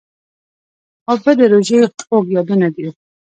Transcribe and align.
اوبه 1.09 1.31
د 1.39 1.41
روژې 1.51 1.79
خوږ 2.05 2.25
یادونه 2.35 2.67
ده. 2.75 2.87